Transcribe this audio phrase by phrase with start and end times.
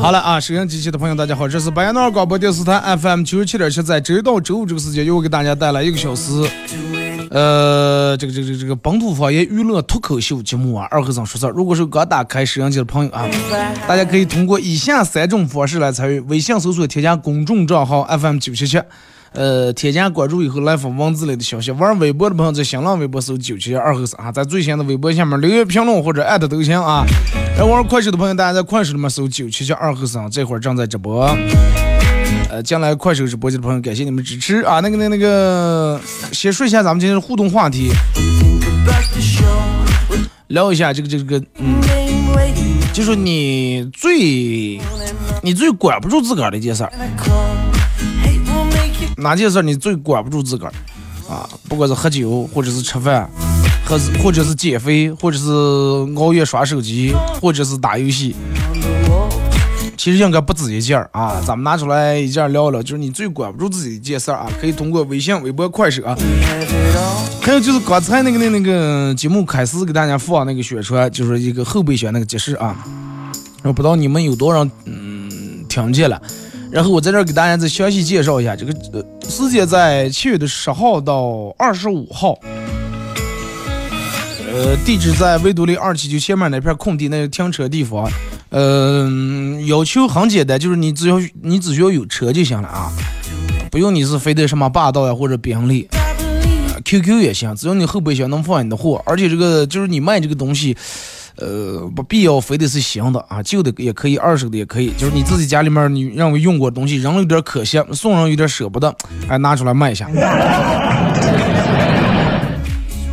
[0.00, 6.32] 好了啊，收音机前的朋友，大家好，这是白杨诺尔广播电视台 FM 九十七点七，在周一到周五这个时间，又给大家带来一个小时，
[7.30, 11.50] 呃，这个这个这个这个本土方言娱乐脱口秀节目啊，二和尚说事儿。
[11.50, 13.26] 如果是刚打开收音机的朋友啊，
[13.88, 18.78] 大家可以通过以下三种方式来参与：微信搜索添加公众账号 FM 九七七。
[19.34, 21.72] 呃，添加关注以后来发文字类的消息。
[21.72, 27.04] 玩微博的朋友在新浪微博搜九七二和三啊，在最新的微博下面留言评论或者艾特都行啊。
[27.56, 31.26] 然后玩快手的朋友，大家在快手里面搜九七七二和三，这会儿正在直播。
[32.48, 34.78] 呃，进来快手直播间的朋友，感谢你们支持啊。
[34.78, 37.90] 那个那那个，先说一下咱们今天的互动话题，
[40.46, 41.80] 聊一下这个这个嗯，
[42.92, 44.78] 就说你最
[45.42, 46.92] 你最管不住自个儿的一件事儿。
[49.16, 50.72] 哪件事儿你最管不住自个儿
[51.28, 51.48] 啊？
[51.68, 53.28] 不管是喝酒，或者是吃饭，
[53.86, 55.50] 或是或者是减肥，或者是
[56.16, 58.34] 熬夜刷手机，或者是打游戏，
[59.96, 61.40] 其实应该不止一件儿啊。
[61.46, 64.50] 咱们拿出来一件聊聊，就是你最管不住自己一件事儿啊。
[64.60, 66.02] 可以通过微信、微博、快手。
[67.40, 72.76] 还有就是刚才那个那那个节目开始给大家放那个宣传，就是一个后备箱那个揭示啊。
[73.62, 76.20] 我不知道你们有多少嗯听见了。
[76.74, 82.36] 然后我在这儿给大家再详细介绍一下，这个呃时间在七月的十号到二十五号，
[84.52, 88.10] 呃，地址在维多利二七九前面那片空地那个停车地方，
[88.50, 92.90] 嗯，要求很简单，就是你只要你只需要有车就行了啊，
[93.70, 95.88] 不用你是非得什么霸道呀或者宾利
[96.84, 100.76] ，QQ 也行，只要你后备箱能放你的货，而且这个就是你卖这个东西。
[101.36, 108.94] 呃，不必要非得是新的啊，旧的也可以，二手的也可以，就是你自己家里面你认为用过的东西，扔了有点可惜，送人有点舍不得，
[109.28, 110.08] 哎，拿出来卖一下。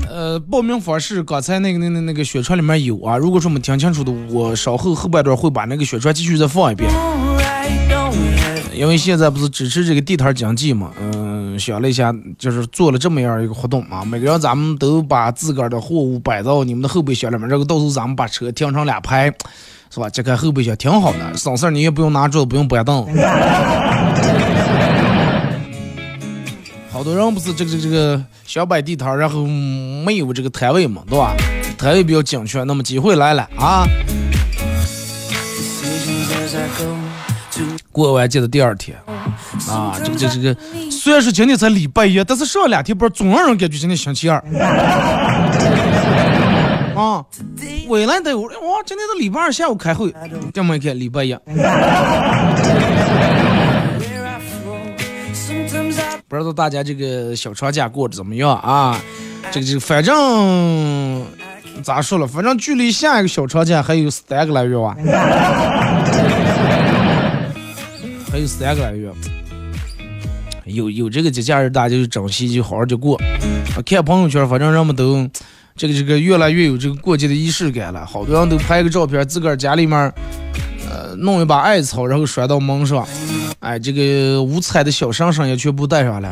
[0.07, 6.89] 呃，报名方式刚才那个那那那个宣传里面有啊，如果说没听清楚的，我稍后后半段会把那个宣传继续再放一遍。
[8.73, 19.25] 因为现在不是支持这个地摊经济嘛，嗯，想了一下，就是做了这么样一个活动啊，每个人咱们都把自个儿的货物摆到你们的后备箱里面，然后到时候咱们把车停成两排，
[19.89, 20.09] 是吧？
[20.09, 23.05] 这个后备箱挺好的，省事儿，你也不用拿桌子，不用搬凳。
[26.91, 31.35] 好多人不是这个这个这个想摆地摊，然后没有这个摊位嘛，对吧？
[31.77, 33.85] 摊位比较紧缺，那么机会来了啊！
[37.91, 38.97] 过完节的第二天，
[39.69, 40.55] 啊，这个这个这个，
[40.89, 44.41] 虽然说今天才礼拜一，但是上两天班总让人感觉今天星期二。
[46.95, 47.25] 啊，
[47.87, 50.13] 未来得我哇，今天是礼拜二下午开会，
[50.53, 51.33] 这么一看礼拜一。
[56.27, 58.97] 不知道大家这个小长假过得怎么样啊？
[59.51, 61.25] 这个这个，反正
[61.83, 64.95] 咋说了，反正距离下一个小长假还有三个来月啊。
[68.41, 69.07] 还有三个来月，
[70.65, 73.21] 有有这个节假日，大家就珍惜，就好好就过。
[73.85, 75.29] 看朋友圈，反正人们都
[75.75, 78.03] 这个这个越来越有这个过节的仪式感了。
[78.03, 80.11] 好多人都拍个照片，自个儿家里面，
[80.89, 83.07] 呃，弄一把艾草，然后甩到门上。
[83.61, 86.29] 哎，这个五彩的小绳绳也全部带上了。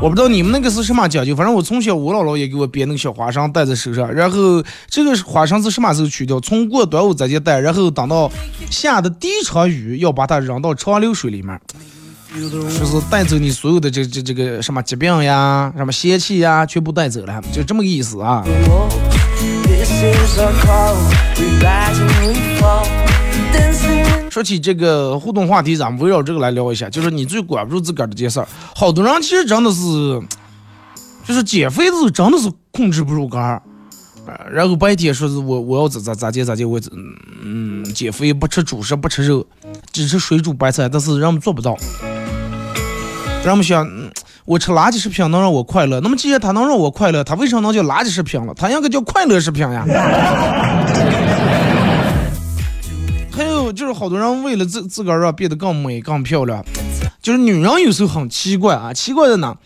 [0.00, 4.12] 我不知道你们那个是什么讲究，反正我从小我姥姥也给我编那个小花绳戴在手上。
[4.14, 6.38] 然后这个花绳是什么时候取掉？
[6.38, 8.30] 从过端午直接戴，然后等到
[8.70, 11.60] 下的第一场雨要把它扔到长流水里面。
[12.32, 18.42] 就是带走你所有的这这这个什么疾病呀、什么邪气呀，全部带走了，就这么个意思啊。
[24.32, 28.48] 说起这个互动话题，咱们围绕这个来聊一下，就是你最管不住自个儿的这件事儿。
[28.74, 30.22] 好多人其实真的是，
[31.26, 33.62] 就是减肥的时候真的是控制不住杆儿，
[34.50, 36.80] 然后白天说是我我要咋咋咋减咋减，我
[37.42, 39.46] 嗯减肥不吃主食不吃肉，
[39.92, 41.76] 只吃水煮白菜，但是人们做不到。
[43.44, 43.86] 人们想，
[44.46, 48.54] 我吃垃圾食品能让我快乐，那么既然它能让我快乐，它为什么能叫垃圾食品了？
[48.56, 49.84] 它应该叫快乐食品呀。
[53.72, 56.64] 就是好多人为了自自个儿啊变得更美更漂亮，
[57.20, 59.56] 就是女人有时候很奇怪啊，奇怪在哪？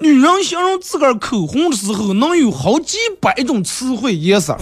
[0.00, 4.56] 女人形容自个儿口红的时候能有好几百种词汇颜色：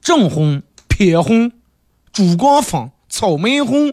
[0.00, 1.52] 正红、偏红、
[2.12, 3.92] 珠光粉、草莓红、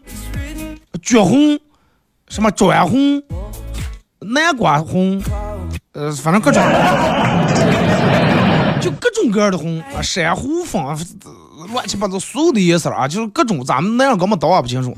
[1.02, 1.60] 橘红。
[2.30, 3.24] 什么砖红、
[4.20, 5.24] 南瓜红，
[5.94, 6.62] 呃，反正各种，
[8.82, 10.82] 就各种各样的红啊，珊瑚粉，
[11.74, 14.96] 乱七八糟所有的颜色啊，就是各种，咱们那样根本倒也不清楚。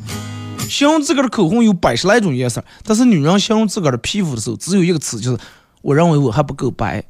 [0.67, 5.37] 形容自个儿的口红有百十来种颜色，但是女人形容自个儿的皮肤的时候，只有一个词，就是
[5.81, 7.01] 我认为我还不够白。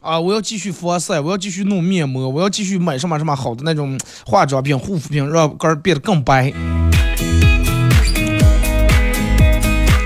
[0.00, 6.52] 啊，我要继续防晒，我要继续弄面膜，我要继续买什么什么好的那种化妆品、护肤品，让个儿变得更白。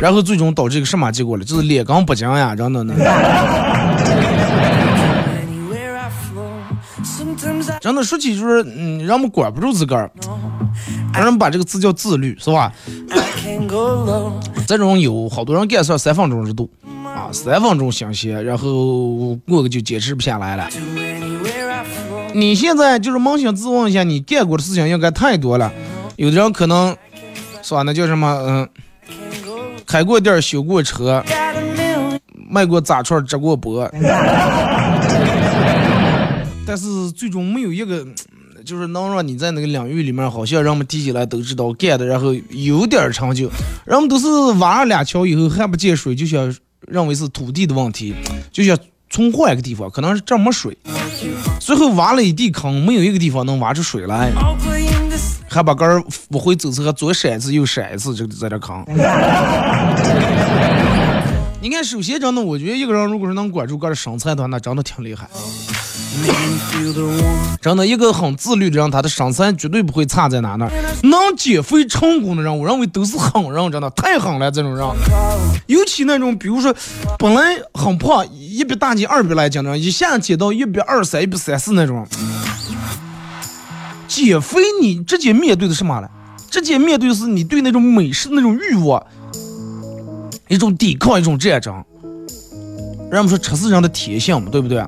[0.01, 1.45] 然后最终导致一个什么结果了？
[1.45, 2.95] 就是脸刚不僵呀，真的呢。
[7.83, 10.09] 真的说起就是，嗯，让我们管不住自个儿，
[11.13, 12.73] 让人把这个字叫自律，是吧？
[14.69, 16.71] 这种有好多人干事三分钟热度
[17.05, 20.69] 啊，三分钟新鲜，然后过个就坚持不下来了。
[22.33, 25.73] 你现在就是扪心自问一下，你干过的事情应该太多了。
[26.15, 26.97] 有的人可能，
[27.63, 27.83] 是吧？
[27.83, 28.29] 那叫什么？
[28.47, 28.69] 嗯。
[29.85, 31.23] 开过店，修过车，
[32.49, 33.85] 卖过炸串，直过播，
[36.67, 38.07] 但是最终没有一个，
[38.65, 43.51] 就是能让你在那个领域里面，好像人们提起来都知道干的，然后有点成就。
[43.85, 44.29] 人们都是
[44.59, 46.55] 挖了俩桥以后还不见水，就想
[46.87, 48.15] 认为是土地的问题，
[48.51, 48.79] 就想
[49.11, 50.77] 从换一个地方，可能是这没水，
[51.61, 54.31] 最后挖了一地坑，没有一个地方能挖出水来。
[55.49, 58.83] 还把杆儿不会走次，还左闪一次右闪一次，就在这扛。
[61.61, 65.29] 你看，首先真的，我觉得一个人如果是能管住个人身材的话，那真的挺厉害。
[67.61, 70.69] 真的，一个很自律的人，他的身材绝对不会差在哪呢？
[71.05, 74.51] 能减肥成功的人，我认为都是狠人，真的太狠了。
[74.51, 74.87] 这种人，
[75.67, 76.75] 尤其那种，比如说
[77.19, 82.07] 本来很胖，一百大斤、二百来斤的，一下减到一百二三、一百三四那种。
[84.07, 86.11] 减肥，你直接面对的什么了？
[86.51, 89.03] 直接面对是你对那种美食的那种欲望，
[90.49, 91.83] 一种抵抗，一种战争。
[93.11, 94.85] 人们说吃是人的天性嘛，对不对？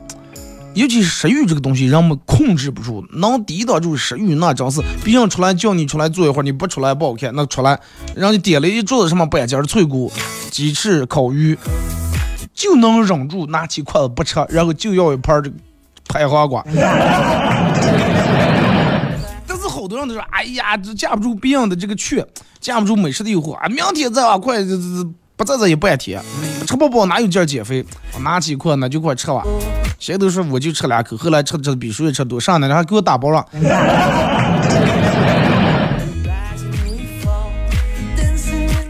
[0.75, 7.33] 尤其是食欲这个东西，人们控制不住，能抵挡住食欲，那真是别人出来叫你出来坐一会儿，你不出来不好看。
[7.35, 7.79] 那出来
[8.17, 10.13] 让你点了一桌子什么板筋、脆骨、
[10.51, 11.57] 鸡翅、烤鱼，
[12.53, 15.57] 就能忍住拿起筷子不吃，然后就要一盘这个
[16.09, 16.65] 拍黄瓜。
[19.47, 22.27] 但是好多人都说：“哎呀，这架不住别人的这个劝，
[22.61, 23.69] 架不住美食的诱惑啊！
[23.69, 26.21] 明天再往快，这这不在这一半天，
[26.67, 27.87] 吃不饱哪有劲儿减肥？
[28.15, 29.45] 我拿起一块那就快吃吧。
[30.05, 33.43] 谁都说我就吃两口，后来吃吃比谁吃多，上来了还给我打包了。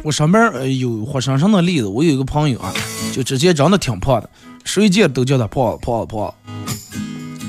[0.02, 2.74] 我上边有活生生的例子，我有一个朋友啊，
[3.12, 4.28] 就之前长得挺胖的，
[4.64, 6.34] 谁见都叫他胖胖胖。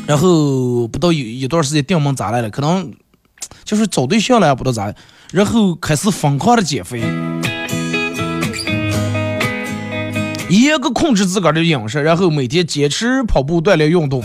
[0.05, 2.49] 然后不到一一段时间订门咋来了？
[2.51, 2.93] 可能。
[3.63, 4.93] 就是找对象了不知道咋，
[5.31, 7.01] 然后开始疯狂的减肥，
[10.49, 14.21] 严格控制自个儿的饮食，然后每天坚持跑步锻炼运动，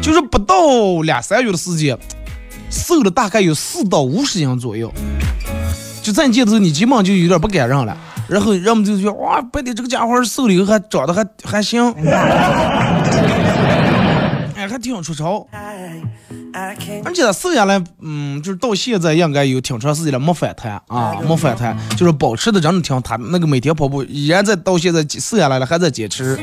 [0.00, 0.54] 就是不到
[1.02, 1.98] 两三月的时间，
[2.70, 4.92] 瘦了大概有四到五十斤左右。
[6.02, 7.96] 就咱见头，你基本就有点不敢认了。
[8.28, 11.92] 然后人们就觉得哇，白的这个家伙瘦了以后还长得还还行，
[14.54, 15.46] 哎，还挺出潮。
[17.04, 26.38] 而且他瘦下来，嗯，就是到现在应该有挺长时间了，没反弹啊，没反弹，就是保持的真的挺他那个每天跑步依然在到现在瘦下来了，还在坚持，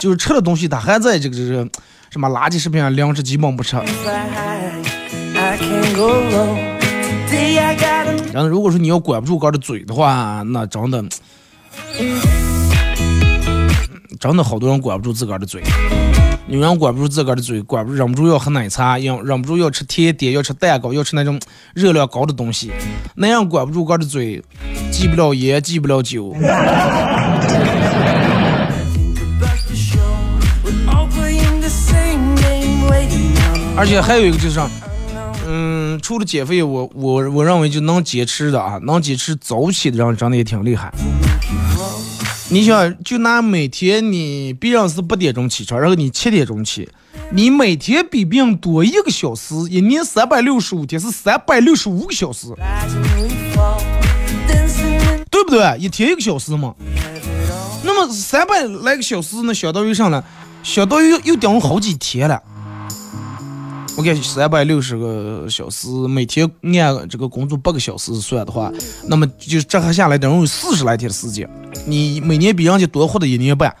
[0.00, 1.68] 就是吃的东西他还在这个这个
[2.10, 3.76] 什么垃圾食品啊、粮食基本不吃。
[8.32, 11.04] 然后如果说你要管不住哥的嘴的话，那真的，
[14.18, 15.62] 真的好多人管不住自个儿的嘴。
[16.46, 21.40] 女人管不住自个儿的嘴，管不忍不住要喝奶茶，忍忍不住要吃甜点，要吃蛋糕，要吃那种
[21.72, 22.70] 热量高的东西。
[23.14, 24.42] 男人管不住个的嘴，
[24.90, 26.34] 戒不了烟，戒不了酒。
[33.74, 34.60] 而且还有一个就是，
[35.48, 40.92] 嗯，除了减肥，我我我认为就能坚持的啊，能坚持早起的人真的也挺厉害。
[42.52, 46.86] 你想，就拿每天你别人是八点钟起床，然后你七点钟起，
[47.30, 52.48] 你每天比别人多一个小时，一年三百六十五天是三百六十五个小时，
[55.30, 55.78] 对不对？
[55.78, 56.74] 一天一个小时嘛。
[57.84, 60.22] 那么三百来个小时，那相当于啥呢？
[60.62, 62.38] 相当于又顶好几天了。
[63.94, 66.50] 我看三百六十个小时，每天
[66.82, 68.72] 按这个工作八个小时算的话，
[69.06, 71.48] 那么就折合下来等于四十来天的时间。
[71.86, 73.74] 你每年比人家多活的一年半。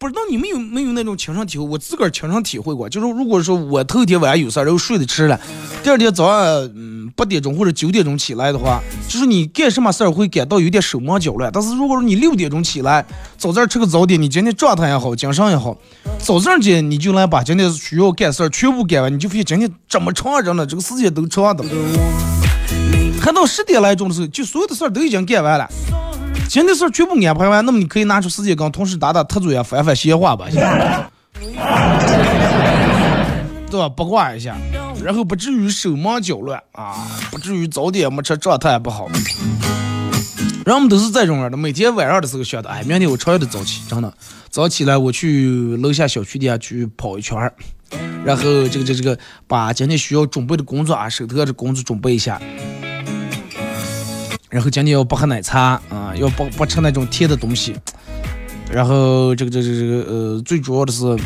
[0.00, 1.64] 不知道你们有没有那种亲身体会？
[1.64, 5.40] 我自个儿亲身体会过，就是如果说我头一天晚上有事儿，然后睡得迟了，
[5.82, 6.38] 第二天早上
[6.76, 11.50] 嗯八点钟或者九点钟起来的话，就是你干什么事儿会感到有点手忙脚乱。
[11.52, 13.04] 但是如果说你六点钟起来，
[13.36, 15.76] 早上吃个早点，你今天状态也好，精神也好，
[16.20, 21.64] 早上间你就来把今天需要干事儿全部干完，你就发现今天这么长着呢，这个时间都长的。
[23.20, 25.68] 还到十点来钟的时候，就所有的事儿都已经干完了。
[26.48, 30.46] 今天事儿全部安排完，那么你可以拿出时间跟同事打打特嘴啊，翻翻闲话吧，
[33.70, 33.88] 对吧？
[33.90, 34.56] 八卦一下，
[35.04, 39.10] 然后不至于手忙脚乱啊，不至于早点没吃，状态不好。
[40.64, 44.10] 人们都是这种样的，每天晚上的时候想的，哎，明天我超越的早起，真的，
[44.48, 47.52] 早起来我去楼下小区底下去跑一圈儿，
[48.24, 52.40] 然后这个这这个把今天需要准备的工作啊，手头的工作准备一下。
[54.50, 57.76] 然后今天要不喝奶茶啊，要不不吃那种甜的东西。
[58.70, 61.16] 然后这个这个这个呃，最主要的是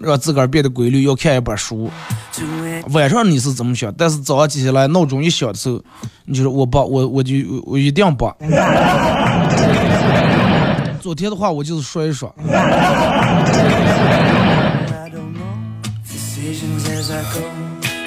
[0.00, 1.90] 让自个儿变得规律，要看一本书。
[2.90, 3.92] 晚上你是怎么想？
[3.96, 5.82] 但是早上起来闹钟一响的时候，
[6.26, 7.34] 你就说我不，我我就
[7.64, 8.30] 我一定不。
[11.00, 12.34] 昨天的话，我就是说一说。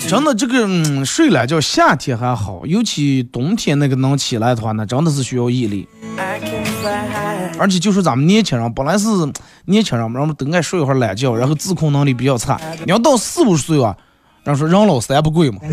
[0.07, 5.87] 真的，这个嗯，睡懒觉夏天还好，尤其冬天那个能起来的话，那真的是需要毅力。
[7.59, 9.07] 而且就是咱们年轻人，本来是
[9.65, 12.59] 年轻人嘛，人们都爱睡一会儿懒觉，然后自控能力比较差。
[12.85, 13.95] 你要到四五十岁啊，
[14.43, 15.59] 人说人老三不贵嘛，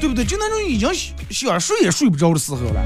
[0.00, 0.24] 对不对？
[0.24, 0.88] 就那种已经
[1.30, 2.80] 想睡也睡不着的时候了。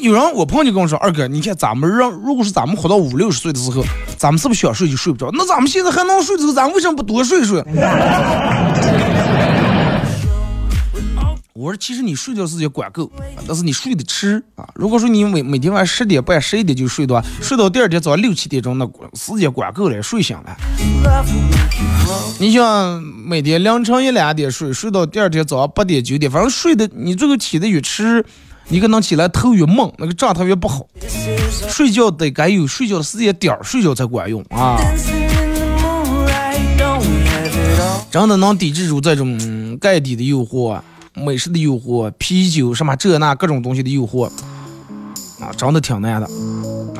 [0.00, 3.84] 有人我朋友就跟我说，二哥，你看咱们让如果是咱们活到五六十岁的时候。
[4.16, 5.30] 咱们是不是想睡就睡不着？
[5.32, 7.62] 那咱们现在还能睡的时候，咱为什么不多睡睡？
[11.52, 13.08] 我说，其实你睡觉时间管够，
[13.46, 14.68] 但是你睡得迟啊。
[14.74, 20.56] 如果说你每每天晚上十点半、十一点就睡的话，睡到第二天早上六七点钟，那时间管够了，睡醒了。
[22.40, 28.24] 你想每天凌晨一两点睡，睡到第二天早上八点九点，反正睡的你最后起的越迟。
[28.70, 30.86] 你可能起来头越猛，那个状态越不好。
[31.68, 34.78] 睡觉得该有睡觉的时间点儿，睡觉才管用啊！
[38.10, 40.80] 真的能抵制住这种盖底的诱惑、
[41.14, 44.30] 美食的诱惑、啤酒什么这那各种东西的诱惑
[45.40, 46.26] 啊，真的挺难的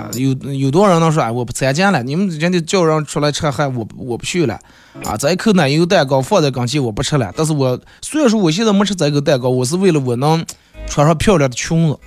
[0.01, 0.09] 啊！
[0.15, 2.03] 有有多少人能说，哎，我不参加了？
[2.03, 4.59] 你们人家叫人出来吃还我我不去了
[5.05, 5.17] 啊！
[5.17, 7.33] 这一口奶油蛋糕放在跟前，我不吃了。
[7.37, 10.45] 但是我虽然说我现在没吃这个蛋糕，我是为了我能。
[10.91, 11.99] 穿上漂亮的裙子，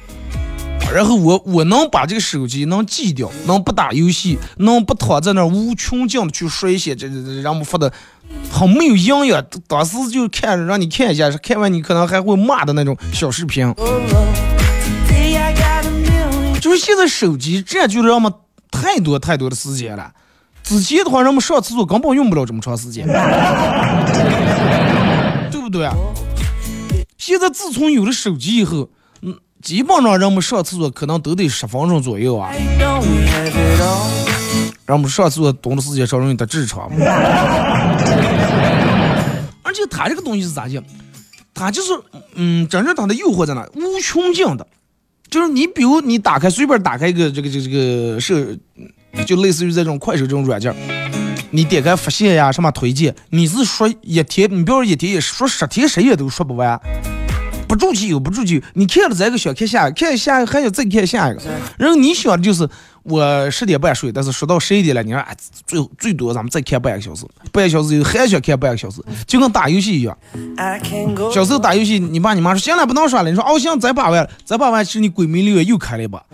[0.91, 7.93] 然后我我能把这个手机能记掉，能不打游戏，能不躺在那无穷尽的去说一些这这这让我们发的
[8.51, 13.71] 很没有营养，当时就看让你看一下，看完你可能还会骂的那种小视频。
[16.61, 18.31] 就是现在手机占据了人们
[18.69, 20.13] 太多太多的时间了。
[20.61, 23.07] 之前的话，人们上厕所根本用不了这么长时间，
[25.51, 25.89] 对不对？
[27.17, 28.87] 现在自从有了手机以后，
[29.23, 32.51] 嗯，基本上人们上厕所可能都得十分钟左右啊。
[34.85, 36.87] 人们上厕所蹲的时间稍容易得痔疮。
[39.63, 40.83] 而且它这个东西是咋讲？
[41.55, 41.89] 它就是，
[42.35, 43.67] 嗯，真正它的诱惑在哪？
[43.75, 44.67] 无穷尽的，
[45.31, 48.45] 就是你比如你打开随便打开一个这个这个这个设，
[49.25, 50.75] 就类似于这种快手这种软件，
[51.51, 56.77] 你点开发现呀什么推荐，你是说一天，你比如说一天也说十天十夜都说不完。
[57.65, 61.41] 不住就又不住就，你看了这个想看下，看下还想再看下一个。
[61.77, 62.67] 然后你想的就是
[63.03, 70.15] 我十点半睡，但是说到十一点了，你说哎，最最多咱们再看半个小时，半个小时以后还想看半个小时，就跟打游戏一样。
[71.33, 76.21] 小时候打游戏，你爸你妈说行了不能耍了，你说哦行再把玩，再把玩，其实你鬼迷六眼又开了一把。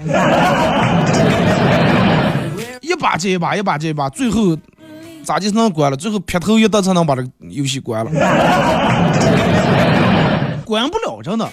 [2.82, 4.58] 一把接一把，一把接一把，最后
[5.24, 5.98] 咋就能关了？
[5.98, 8.12] 最后劈头一刀才能把这个游戏关了，
[10.66, 11.48] 关不了，真的。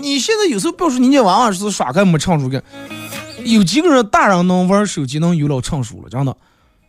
[0.00, 2.62] 你现在有时候别说你家娃娃是耍开没成熟感，
[3.44, 6.34] 有几个人大人能玩手机能有了成熟了，真的。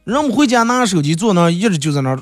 [0.05, 2.19] 人们回家拿手机坐那一直就在那儿，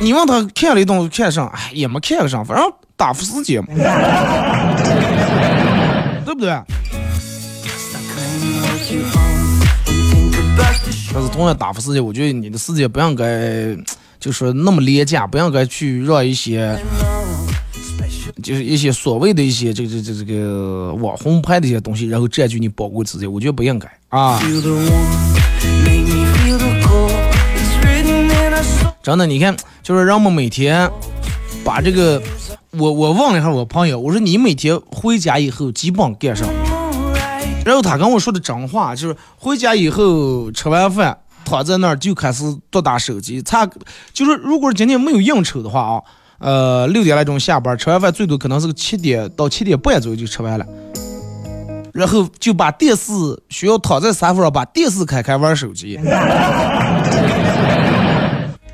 [0.00, 3.68] 你问他看了一顿看上，哎也没看上，反正打发时间嘛，
[6.24, 6.50] 对不对？
[11.14, 13.76] 但是同样打发时间，我觉得你的时间不应该
[14.18, 16.78] 就是那么廉价，不应该去让一些
[18.42, 24.40] 就是一些所谓的一些这个这这这个网红拍的一些东西，然后占据你宝贵时间，我觉得不应该啊。
[29.02, 30.90] 真的，你看，就是让我们每天
[31.64, 32.22] 把这个，
[32.70, 36.46] 我我问了一下我朋友，我说你每天回家以后基本干啥？
[37.64, 43.40] 然后他跟我说的真话就是回家以后吃完饭躺在那儿就开始多打手机。
[43.42, 43.68] 他
[44.12, 46.02] 就是如果今天没有应酬的话啊，
[46.42, 50.66] 呃六点来钟下班，吃完饭最多可能是个七点到七点半左右就吃完了，
[51.92, 53.12] 然后就把电视
[53.48, 55.98] 需要躺在沙发上把电视开开玩手机。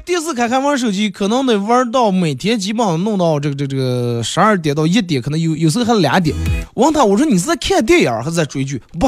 [0.04, 6.34] 电视开开玩手机，可能得玩到每天基本上弄到这个这个这个十二点到一点，可能有有时候还两点。
[6.72, 8.80] 我问他，我说你是在看电影还是在追剧？
[8.98, 9.06] 不，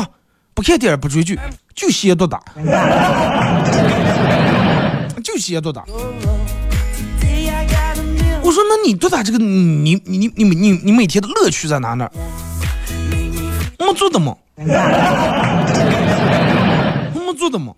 [0.52, 1.38] 不看电影不追剧，
[1.74, 2.42] 就闲多打，
[5.24, 5.86] 就闲多打。
[8.50, 12.10] 我说那你多打这个，你你你你你你每天的乐趣在哪呢？
[13.78, 14.66] 没做的嘛，没
[17.38, 17.72] 做的嘛。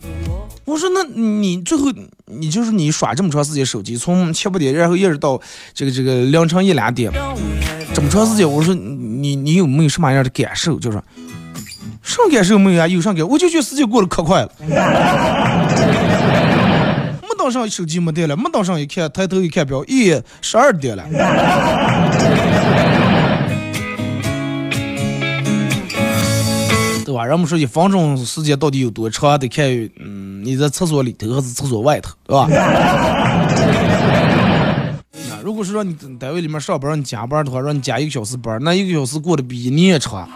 [0.64, 1.92] 我说那你最后
[2.24, 5.38] 你就是你耍这么长时间手机，从七八点然后一直到
[5.74, 7.12] 这个这个凌晨一两点，
[7.92, 10.78] 这么长时间，我说你你有没有什么样的感受？
[10.78, 10.98] 就是
[12.02, 12.86] 什么感受没有啊？
[12.88, 13.28] 有啥感？
[13.28, 14.50] 我就觉得时间过得可快了，
[17.42, 21.02] 当上手机没电了，没当上一看抬头一看表，咦，十二点了。
[27.04, 27.24] 对吧？
[27.24, 29.36] 人们说一分钟时间到底有多长？
[29.40, 29.66] 得看，
[29.98, 32.46] 嗯，你在厕所里头还是厕所外头，对吧？
[35.28, 40.28] 那如果是让你单位里面上班，让你加班的话，让你加一个小时班，那一个小时过得比一年长。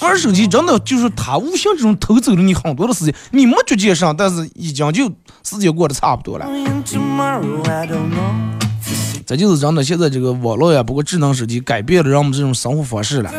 [0.00, 5.12] 玩手机真的就是它无形之中偷走了你很多的时间，你没觉见上，但是已经就
[5.46, 6.46] 时间过得差不多了。
[9.24, 13.30] 这就是真的，现在这个网络呀，包括智能手机，改变了让我们这种生活方式了。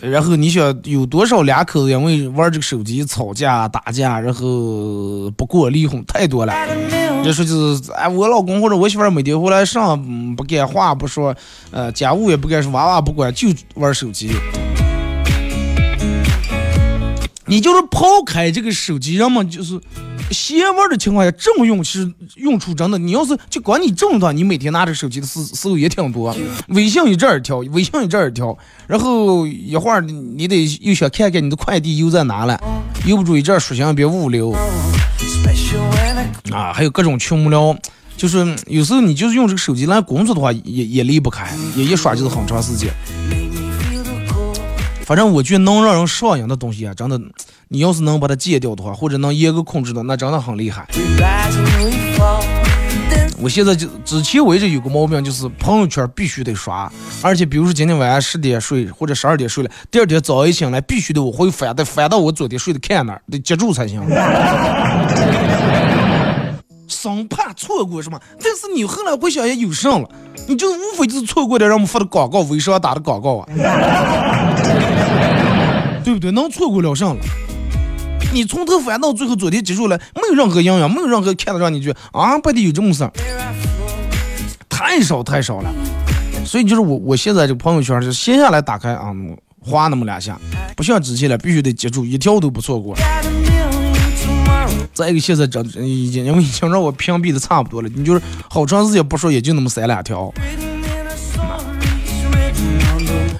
[0.00, 6.54] 然后你想有多少两口子因为玩这个手机吵架打架，然后不过离婚太多了。
[7.24, 11.34] 就说就是哎，我老公或者我媳妇每天回来上不干话不说，
[11.72, 14.30] 呃，家务也不干，是娃娃不管，就玩手机。
[17.46, 19.80] 你就是抛开这个手机，人们就是
[20.30, 22.98] 闲玩的情况下，这么用其实用处真的。
[22.98, 26.34] 你要是就管你这么多，你每天拿着手机的时时候也挺多。
[26.68, 32.60] 微信一阵儿调，微信一阵儿调，然后一会儿你得又想看看你的快递邮在哪了，
[33.06, 34.52] 邮不住一阵儿属性别物流
[36.52, 37.76] 啊，还有各种群聊。
[38.16, 42.90] 就是有时候你就是用这个手机来工作的话，也也离不开，也一刷就是很长时间。
[45.06, 47.16] 反正我觉得能让人上瘾的东西啊，真的，
[47.68, 50.84] 你要是能把它戒掉的话，或者能严格控制的，那真的很厉害。
[53.38, 56.90] 我现在就之前我一直有个毛病，就是朋友圈必须得刷，
[57.22, 64.02] 而且比如说今天晚上十点睡或者十二点睡了，第二天早上一醒来必须得我会翻，得翻到我昨天睡的看那儿，得接住才行。
[66.88, 70.08] 生怕错过什么，但是你后来回想也有上了，
[70.48, 73.46] 你就无非就是错过点让我们发的广告，微商打的广告啊，
[76.06, 76.30] 对不对？
[76.30, 77.22] 能错过了上了？
[78.32, 83.10] 你从头翻到最后，昨天结束了，没有任何营养，没有任何看得让你觉得啊，不得有这么事儿，
[84.68, 85.74] 太少太少了。
[86.44, 89.12] 所以就是我我现在这朋友圈是闲下来打开啊，
[89.58, 90.38] 划那么两下，
[90.76, 92.96] 不像之前了，必须得接住，一条都不错过。
[94.94, 100.32] 再一个，现在这已经因为已经让我屏蔽的差不多了，你就是好长时间不说，也就那么三两条。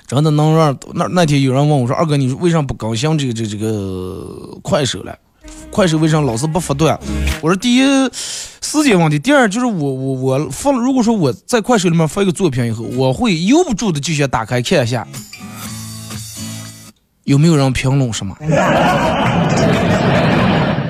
[0.07, 5.16] 真的能让那那天有人问我说：“二哥，你为啥不更新这个这这个快手了？
[5.71, 6.99] 快手为啥老是不发段？”
[7.42, 7.83] 我说：“第一
[8.62, 15.07] 时间问题，第二就是我我我发，如果说我在快手里面发一个作品以后，我会由不住的就想打开看一下，
[17.25, 18.37] 有没有人评论什么。”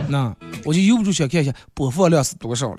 [0.08, 0.32] 那
[0.64, 2.78] 我就由不住想看一下播放量是多少了，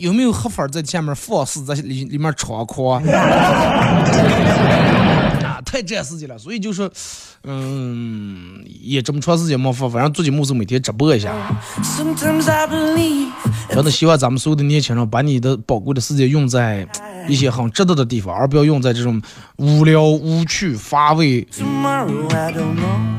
[0.00, 4.00] 有没有黑粉在前面放肆在里里面猖狂 啊？
[5.64, 6.90] 太占时间了，所以就说，
[7.44, 11.32] 嗯，也这么长时间没发，反正最近没事每天直播一下。
[13.68, 16.84] 真的希望咱们所有的年轻人把你的宝贵的时间用在
[17.30, 19.22] 一些很值得的地方，而不要用在这种
[19.56, 21.46] 无聊、无趣、乏味。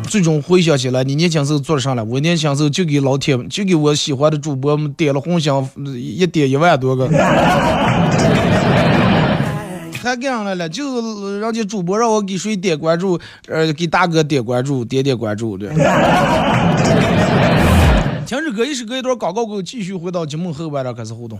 [0.03, 2.03] 最终回想起来，你年轻时候做了啥了？
[2.03, 5.53] 我年轻时候就给老铁，就给我喜欢的主播们点了红心，
[5.95, 7.07] 一点一万多个。
[10.03, 15.69] 还干上来了，就人家主播让我给谁点关注，呃，给大哥点关注，点点关注的。
[18.25, 21.39] 停止歌，一首歌一段广告过后，继续回到节目后半段开始互动。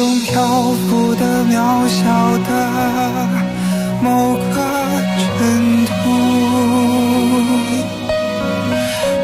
[0.00, 0.32] 中漂
[0.72, 2.02] 浮的渺小
[2.48, 2.50] 的
[4.02, 4.56] 某个
[5.36, 5.38] 尘
[5.84, 5.92] 土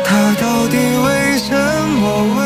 [0.04, 0.08] 它
[0.38, 1.08] 到底为
[1.38, 1.48] 什
[1.98, 2.04] 么？
[2.38, 2.45] 为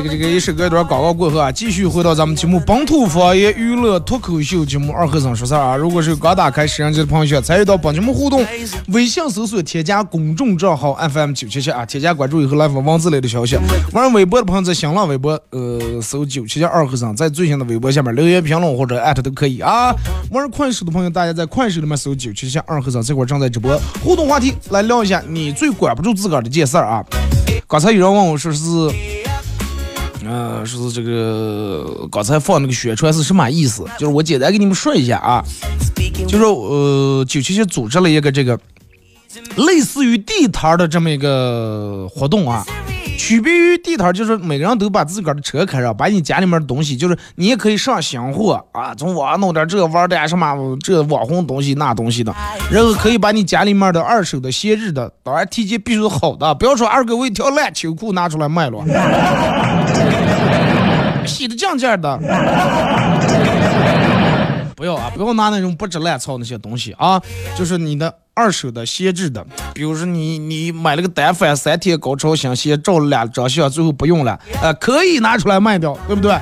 [0.00, 5.76] 这个这个一首歌一段广告过后啊，继续回到咱们节目本土方言娱乐脱口秀节目二和尚说事儿啊。
[5.76, 8.42] 如果是刚打开摄像机的朋友，想参与到本节目互动，
[8.88, 13.58] 微信搜索添加公众账号 FM 九七七啊，添加关注以后来发文字类的消息。
[13.92, 19.94] 玩微博的朋友在新浪微博呃搜九七七二和尚，在最新的微博下面留言评论或者艾特都可以啊。
[20.30, 27.04] 玩快手的朋友，大家在快手里面搜九七七二和尚，这会儿正在直播互动话题，来聊一下你最管不住自个儿的件事儿啊。
[27.68, 29.19] 刚才有人问我说是。
[30.30, 33.84] 呃，是这个刚才放那个宣传是什么意思？
[33.98, 35.44] 就是我简单给你们说一下啊，
[36.28, 38.56] 就是呃，九七七组织了一个这个
[39.56, 42.64] 类似于地摊的这么一个活动啊。
[43.20, 52.34] 区别于地摊，就是每个人都把自个儿的车开上，把你家里面的东西，就是你也可以上新货啊，从网上弄点这玩的什么这网红东西那东西的，
[52.72, 58.78] 然后可以把你家里面的二手的、闲置的，当然体积必须是好的，不要说二哥我一条烂秋裤拿出来卖了，
[61.28, 62.18] 洗的净净的，
[64.74, 67.20] 不要啊，不要拿那种不值烂草那些东西啊，
[67.54, 68.14] 就是你的。
[68.40, 76.32] 二手的、闲置的，比如说你你买了个单反，三天高超新鲜，照了两张相，最后不用了，呃，可以拿出来卖掉，对不对？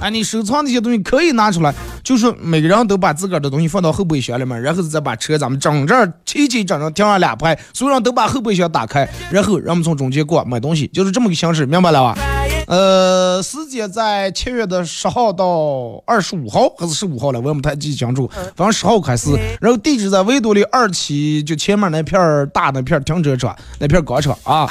[0.00, 12.16] 哎，你收藏那些东西可以拿出来，就是每个人都把自个儿的东西放到后备箱里面，然后再把车咱们整这齐齐整整停上两排，所有人都把后备箱打开，然后让我们从中间过买东西，就是这么个形式，明白了吧？
[12.66, 19.30] 呃，时间在七月的十号到二十五号还是十五号了，我也不太记清楚，反正十号开始。
[19.60, 24.68] 然后地址在维多利二期，就前面那片大那片停车场那片广场啊。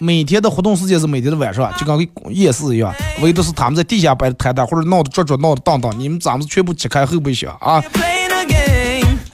[0.00, 7.82] 每天的活动时间是每天的晚上，就跟夜市一样，唯独是他们在地下摆的摊档或者闹的转转闹的荡荡，你们咱们全部解开后备箱啊。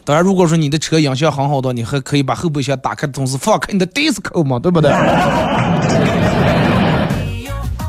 [0.07, 4.91] 当然，如果说你的车音响很好的，你还可以把后备箱打开的同时放开你的 disco 嘛，对不对？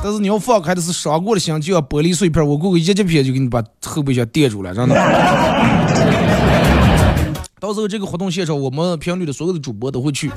[0.05, 4.93] 但是你要放开的是伤过的心，就要玻璃碎片，我过个一级片就给你把后备箱垫住了，真的。
[7.59, 10.29] 到时候这个活动现场，我们频率的所有的主播都会去，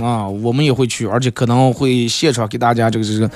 [0.00, 3.28] 啊，我们也会去，而且可能会现场给大家这个这个，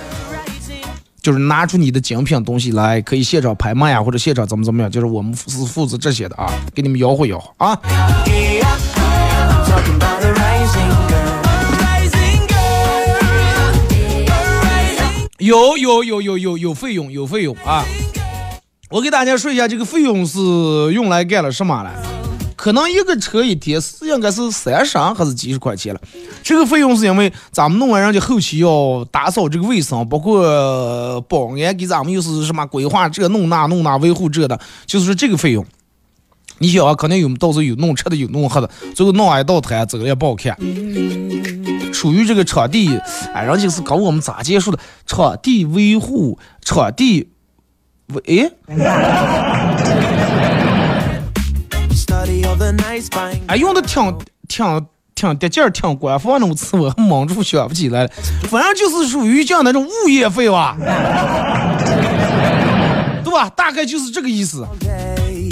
[1.20, 7.76] 就是拿出你的精品东西来，可以现场拍卖呀，或者现场怎么怎么样，就是我们是负责这些的啊，给你们吆喝吆喝啊。
[15.44, 17.84] 有有有有有有费用有费用啊！
[18.88, 20.38] 我给大家说一下，这个费用是
[20.94, 21.92] 用来干了什么了？
[22.56, 26.00] 可能一个车一天是应该是三十还是几十块钱了。
[26.42, 35.62] 这个费用是因为咱们弄完人家后期要打扫这个卫生，包括保安给咱们又是什么规划这弄那弄那维护这的，就是说这个费用。
[36.58, 40.56] 你想啊，肯定有到时候有弄吃的有弄喝的，最后弄完一道摊走了也不好看。
[41.92, 42.98] 属于这个场地，
[43.32, 44.78] 哎，人家是搞我们咋结束的？
[45.06, 47.28] 场地维护，场地
[48.08, 48.52] 维，
[53.46, 58.10] 哎，用的挺挺挺得劲儿，挺官方那种词，我还蒙住想不起来了。
[58.50, 60.76] 反正就是属于像那种物业费吧，
[63.24, 63.48] 对吧？
[63.50, 64.66] 大概就是这个意思。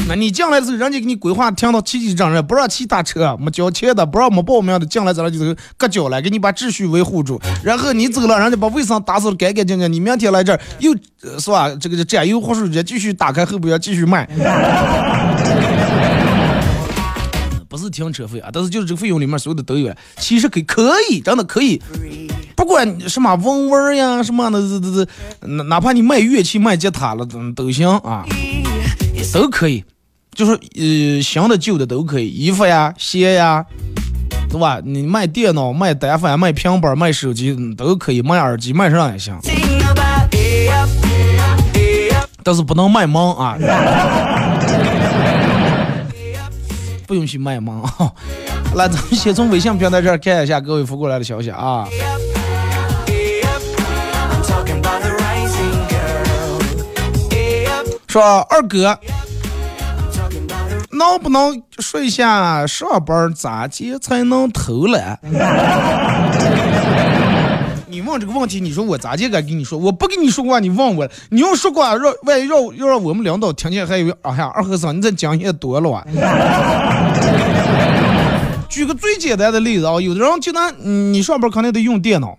[0.08, 7.40] 那你进来的时候，人家给你规划停到齐齐整人，不让其他车没交钱的，不让没报名的进来，咱俩就是搁脚了，给你把秩序维护住。
[7.62, 9.90] 然后你走了，人家把卫生打扫的干干净净。
[9.90, 10.92] 你明天来这儿又
[11.38, 11.70] 是吧？
[11.80, 14.28] 这个占有活水间继续打开后备箱继续卖。
[17.68, 19.90] 不是停车费啊，但是就是这个费用里面所有的都有。
[20.18, 21.80] 其实可可以，真的可以，
[22.54, 28.26] 不管什么闻味呀，什么的，这这这，哪怕你卖乐器、卖吉他了，都都行啊，
[29.32, 29.84] 都可以。
[30.34, 33.62] 就是呃，新的旧的都可以，衣服呀、鞋呀，
[34.48, 34.80] 对吧？
[34.82, 39.38] 你卖电脑、卖单反、卖平板、卖手机都可以，卖耳机、卖啥也行。
[42.42, 43.58] 但是不能卖萌啊！
[47.06, 48.10] 不允许卖萌啊！
[48.74, 51.86] 来，咱们先从微信平台这儿看一下各位发过来的消息啊。
[58.08, 58.98] 说二哥。
[61.02, 65.18] 能不能说一下上班咋接才能偷懒？
[67.88, 69.76] 你问这个问题，你说我咋接敢跟你说？
[69.78, 76.06] 我不跟你说过，你问我，你要说过，让万一让要让我们领导听见，还以为哎呀二和尚你这讲也多了啊。
[78.68, 82.38] 举个最简单的例子啊，有的人就拿你上班肯定得用电脑，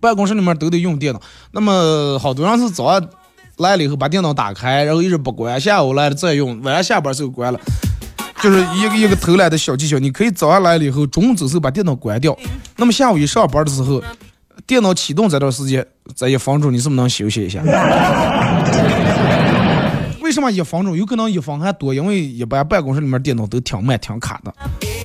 [0.00, 1.20] 办公室里面都得用电脑。
[1.50, 3.06] 那么好多人是早上
[3.58, 7.60] 来了以后把电脑打开，然后一直不关，下午来了再用，晚上下班时候关了。
[8.40, 12.38] 就是一个一个偷懒的小技巧，你可以早上来了以后，中午走时候把电脑关掉，
[12.76, 14.00] 那么下午一上班的时候，
[14.64, 17.60] 电脑启动这段时间，这一分钟你是不是能休息一下？
[20.22, 20.96] 为什么一分钟？
[20.96, 24.54] 有可能一分还多，因为一般办公室里面电脑都挺慢、挺卡的。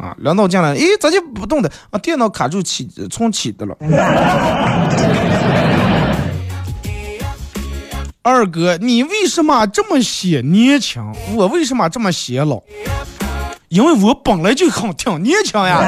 [0.03, 1.71] 啊，领导进来，诶，咋就不动的？
[1.89, 3.75] 啊，电脑卡住起，重启的了。
[8.25, 11.03] 二哥，你为什么这么显年轻？
[11.35, 12.63] 我为什么这么显老？
[13.67, 15.81] 因为我本来就很挺年轻呀。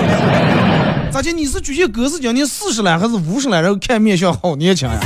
[1.12, 1.30] 咋的？
[1.32, 3.60] 你是举些哥是今年四十来还是五十来？
[3.60, 4.98] 然后看面相好年轻呀？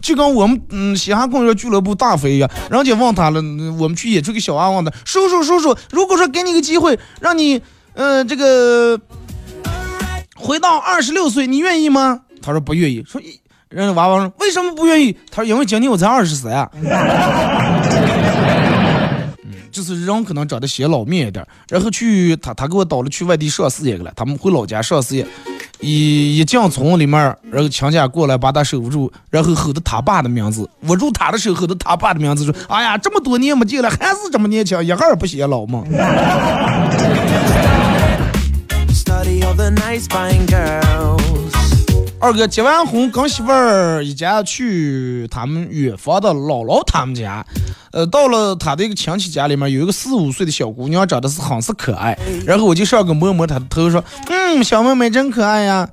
[0.00, 3.42] 就跟我们嗯嘻哈公园俱乐部大飞一样，人家问他了，
[3.78, 7.60] 我们去演出个小娃娃的，叔叔叔叔，如果说给你个机会，让你
[7.92, 8.98] 嗯这个
[10.34, 12.22] 回到二十六岁，你愿意吗？
[12.40, 13.04] 他说不愿意。
[13.06, 13.20] 说
[13.70, 15.16] 人家娃娃说为什么不愿意？
[15.30, 16.68] 他说因为今年我才二十三
[19.70, 25.24] 就是人可能长得显老面一点，然后去他他给我导了去外地上事业去了，他们回老家上事业。
[25.78, 35.84] 一一进村里面，然后亲家过来把他守住，然后吼的他爸的名字，握住他的手，吼的他爸的名字，说：“哎呀，这么多年没见了，还是这么年轻，一儿不显老吗？”
[42.20, 47.42] 二哥结完婚，跟媳妇儿一家去他们远房的姥姥他们家。
[47.92, 52.16] 呃，到了他的一个亲戚家里面，有一个四五岁的小姑娘，长得是很是可爱。
[52.44, 55.88] 然后我就上去摸摸她的头，说：“嗯，小妹妹真可爱呀。”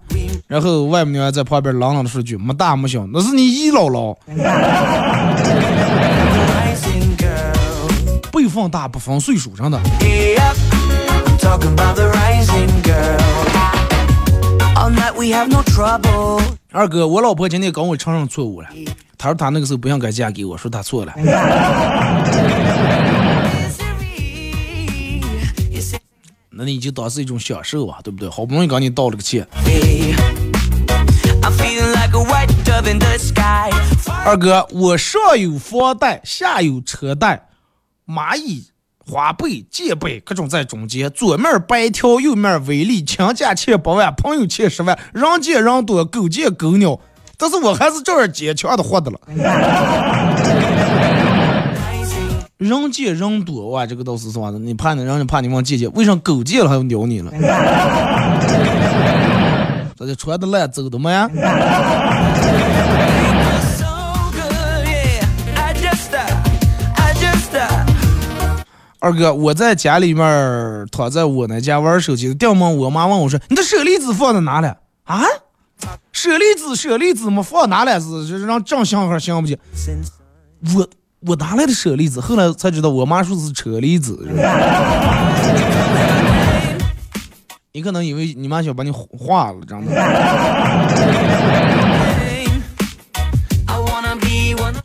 [0.47, 4.13] 然后外母娘在旁边冷冷的说句：“没大没小，那是你姨姥姥。”
[8.33, 9.79] 辈分大不分岁数，真的。
[16.71, 18.69] 二哥，我老婆今天跟我承认错误了。
[19.17, 21.13] 她说她那个时候不应该嫁给我，说她错了。
[26.50, 28.30] 那你就当是一种享受啊，对不对？
[28.30, 29.47] 好不容易跟你道了个歉。
[34.26, 37.47] 二哥，我上有房贷，下有车贷，
[38.08, 38.67] 蚂蚁。
[39.10, 47.00] 花呗、借呗，各种在中间，左面白条，右面威力，亲家欠八万，朋友欠十万，人见人多，狗见狗鸟，
[47.38, 49.20] 但是我还是照样坚强的活的了。
[52.58, 57.32] 人见人多，哇，这个倒是说的，你怕你，让人怕你忘借借，为啥狗借了还要鸟你了？
[59.96, 61.28] 这就穿的烂，走的慢。
[69.08, 74.76] 二哥，我在家里面躺在我那家玩手机，掉门，我妈问我说：“你的舍利子放在哪了？”
[75.08, 75.24] 啊？
[76.12, 77.98] 舍利子，舍利子没放哪了？
[78.02, 79.58] 是让正信号行不行？
[80.76, 80.86] 我
[81.22, 82.20] 我哪来的舍利子？
[82.20, 84.28] 后来才知道，我妈说是车厘子。
[87.72, 89.93] 你可能以为你妈想把你化了，真的。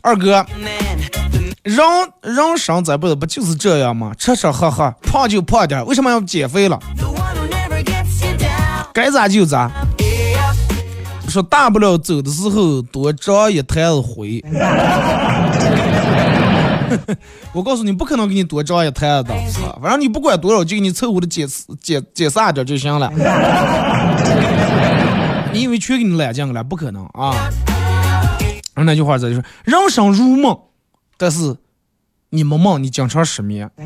[0.01, 0.45] 二哥。
[1.63, 1.81] 人
[2.21, 4.11] 人生这辈子不就是这样吗？
[4.17, 6.77] 吃吃喝喝，胖就胖点，为什么要减肥了？
[8.93, 9.71] 该咋就咋。
[11.29, 14.43] 说大不了走的时候多长一坛子灰。
[17.53, 21.47] 我告诉你，不可能给你多长一坛子的，反正你不管多少，就给你凑合的减
[21.81, 23.09] 减减啥点就行了。
[25.53, 26.61] 你以为全给你揽进了？
[26.61, 27.33] 不可能啊！
[28.75, 29.43] 那句话咋就说？
[29.63, 30.59] 人生如梦。
[31.17, 31.55] 但是
[32.29, 33.69] 你没梦，你经常失眠。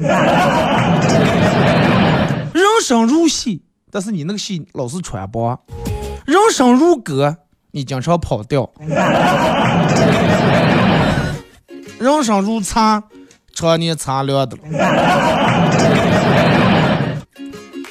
[2.54, 5.60] 人生如戏，但是你那个戏老是穿帮。
[6.26, 7.38] 人生如歌，
[7.72, 8.70] 你经常跑调。
[12.00, 13.04] 人生如茶，
[13.54, 14.58] 常年茶凉的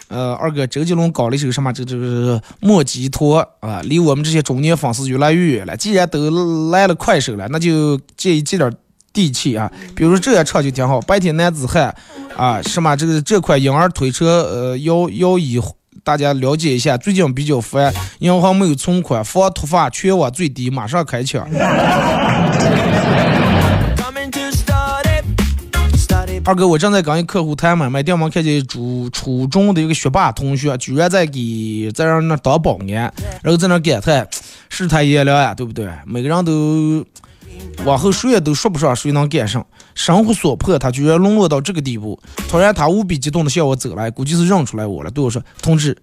[0.09, 1.73] 呃，二哥，周杰伦搞了一首什么？
[1.73, 5.77] 这这个莫吉托啊，离我们这些中年粉丝越来越远了。
[5.77, 8.73] 既然都来了快手了，那就建议接点。
[9.17, 11.01] 地气啊，比如说这样唱就挺好。
[11.01, 11.95] 白天男子汉
[12.37, 15.59] 啊，什么这个这款婴儿推车，呃，要要以
[16.05, 16.99] 大家了解一下。
[16.99, 21.49] 最近比较烦，银行没有存款，防突发，全网最低，马上开抢。
[26.45, 34.29] 二哥，我正在跟一客户谈买卖，电话看见初初中的一个学霸同学，居然在给在让那当保安，然后在那感叹
[34.69, 35.89] 世态炎凉呀，对不对？
[36.05, 37.05] 每个人都
[37.85, 42.19] 往后谁也都说不上谁能赶上，生活所迫，他居然沦落到这个地步。
[42.49, 45.97] 突然，他无比激动的向我走来，估计是认出来我了，对我说：“同志，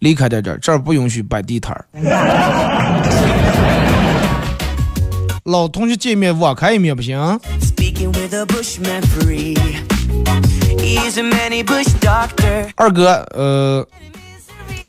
[0.00, 1.86] 离开在这儿，这儿不允许摆地摊儿。
[5.44, 7.18] ”老同学见面网开一面不行.
[12.76, 13.86] 二哥，呃，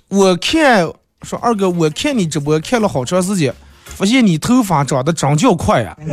[0.10, 0.90] 我看
[1.22, 3.54] 说二哥，我看你直播看了好长时间，
[3.86, 5.96] 发现你头发长得真叫快呀、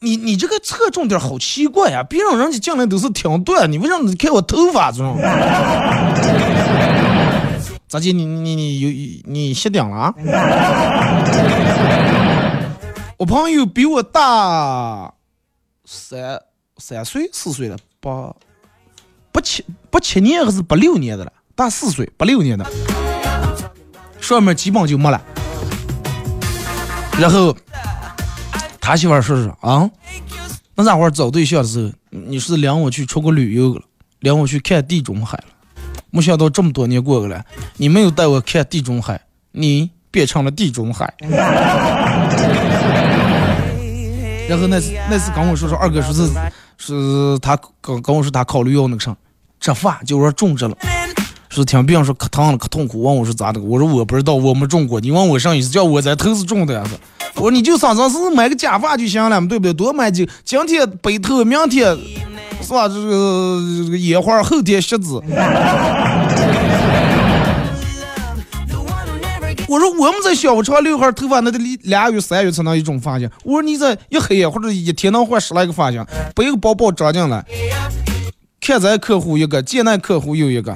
[0.00, 5.16] 你你这个侧重点好奇怪呀、别让人家进来都是挺短，你为什么你看我头发这种？
[7.88, 8.88] 咋姐，你你你有
[9.26, 10.14] 你歇顶了啊？
[13.18, 15.12] 我朋友比我大
[15.84, 16.40] 三
[16.78, 18.34] 三岁四岁了，八
[19.30, 22.64] 八七八七年还是八六年的了，大四岁，八六年的，
[24.22, 25.20] 上面基本就没了。
[27.18, 27.54] 然后
[28.80, 29.90] 他媳妇儿说说啊，
[30.76, 33.82] 那咋会儿找对象的时候，你是领我去出国旅游了，
[34.20, 35.44] 领我去看地中海了。
[36.10, 37.44] 没想到这么多年过去了，
[37.76, 39.20] 你没有带我看地中海，
[39.50, 41.12] 你变成了地中海。
[44.48, 46.30] 然后那次那次跟我说说二哥说是
[46.78, 49.16] 是他跟跟我说他考虑要那个啥
[49.60, 50.76] 植发，就说种植了，
[51.52, 55.68] 说听别人说可疼了可痛苦，问我是咋的，我说我不知道，我没种过，你问我啥意思？
[55.68, 56.82] 叫我在头是种的呀？
[57.34, 59.72] 我说你就上超市买个假发就行了，对不对？
[59.74, 61.94] 多买几，今天背头，明天
[62.62, 62.88] 是吧？
[62.88, 65.22] 这个这个野花，后天柿子。
[69.68, 73.28] 我说我们在小长刘海头发，那得俩月三月才能一种发型。
[73.44, 76.02] 我说你这一黑或者一天能换十来个发型，
[76.34, 77.44] 背个包包扎进来，
[78.64, 80.72] 看咱客户一个，见那客户又一个。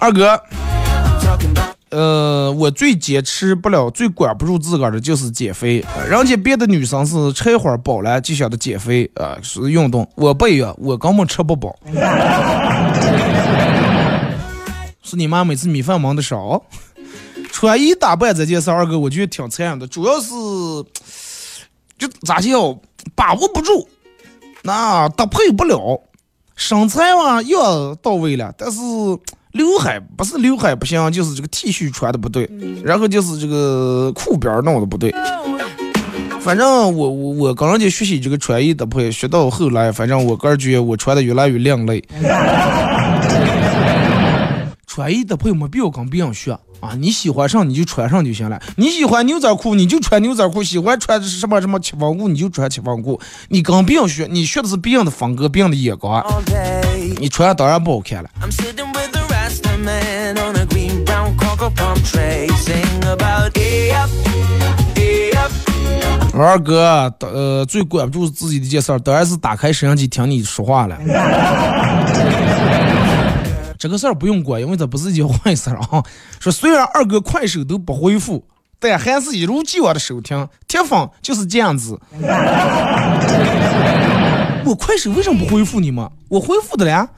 [0.00, 0.40] 二哥，
[1.90, 5.84] 呃，我最坚持不了、最管不住自个儿的就是减肥。
[5.94, 10.08] 呃人家别的女生是吃一会儿饱了就晓得减肥，啊、是运动。
[10.14, 11.76] 我不一样，我根本吃不饱。
[15.04, 16.62] 是你妈每次米饭忙的少，
[17.52, 20.30] 穿衣打扮这件事，二哥我觉得挺残忍的，主要是
[21.98, 22.76] 就咋叫
[23.14, 23.86] 把握不住，
[24.62, 26.00] 那搭配不了，
[26.56, 28.80] 身材嘛要到位了，但是
[29.52, 32.50] 刘海不是刘海不行，就是这个 T 恤穿的不对，
[32.82, 35.14] 然后就是这个裤边儿弄的不对。
[36.40, 42.02] 反正我我我跟人家学习这个穿衣搭配，学到后来，反正我个人觉得我穿的越来越另类。
[44.86, 48.60] 穿衣搭配没必要跟别人学啊，你喜欢上你就穿上就行了。
[48.74, 53.20] 你喜欢牛仔裤你就穿牛仔裤，喜欢穿什么什么七分裤你就穿七分裤。
[53.48, 56.20] 你跟别人学，你学的是别人的风格，别人的眼光，
[57.20, 58.28] 你穿当然不好看了。
[66.34, 70.98] 二哥，呃，最管不住自己的一件事儿，当然是打开摄像机听你说话了。
[73.82, 76.00] 这个事儿不用管，因为这不是一件坏事儿啊。
[76.38, 78.44] 说虽然二哥快手都不回复，
[78.78, 80.48] 但还是一如既往的收听。
[80.68, 81.98] 铁粉就是这样子。
[84.64, 86.08] 我快手为什么不回复你们？
[86.28, 87.10] 我回复的了，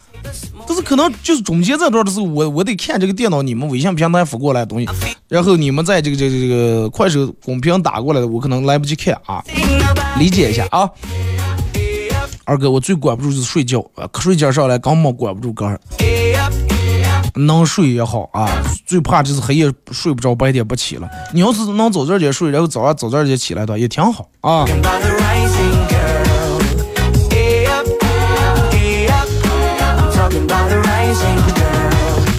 [0.67, 4.89] 但是可能就是中间这段的时候，我我得看这个电脑你们微信平台发过来的东西，
[5.29, 9.45] 然后你们在这个这个这个快手公屏打过来的，我可能来不及看啊，
[10.19, 10.89] 理解一下啊。
[12.47, 15.81] 二哥，我最管不住就是睡觉啊，瞌睡觉上来根本管不住杆儿，
[17.35, 18.49] 能睡也好啊，
[18.87, 21.09] 最怕就是黑夜睡不着，白天不起了。
[21.33, 24.65] 你要是能早点点睡，然后早上早点点起来的也挺好啊。